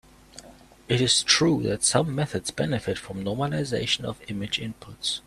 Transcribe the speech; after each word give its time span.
It 0.87 0.99
is 0.99 1.21
true 1.21 1.61
that 1.61 1.83
some 1.83 2.15
methods 2.15 2.49
benefit 2.49 2.97
from 2.97 3.23
normalization 3.23 4.03
of 4.03 4.19
image 4.29 4.57
inputs. 4.59 5.19